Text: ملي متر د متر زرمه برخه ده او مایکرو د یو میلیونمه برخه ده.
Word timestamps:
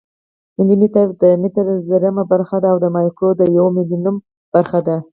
ملي 0.57 0.75
متر 0.81 1.05
د 1.21 1.23
متر 1.41 1.65
زرمه 1.89 2.23
برخه 2.31 2.57
ده 2.63 2.67
او 2.71 2.77
مایکرو 2.95 3.29
د 3.39 3.41
یو 3.57 3.65
میلیونمه 3.75 4.21
برخه 4.55 4.79
ده. 4.87 4.95